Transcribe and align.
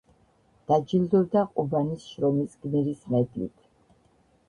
დაჯილდოვდა 0.71 1.45
ყუბანის 1.53 2.09
შრომის 2.09 2.59
გმირის 2.65 3.09
მედლით. 3.15 3.73